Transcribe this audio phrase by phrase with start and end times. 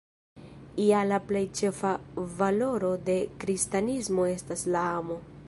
[0.83, 1.91] Ja la plej ĉefa
[2.41, 5.25] valoro de kristanismo estas la amo.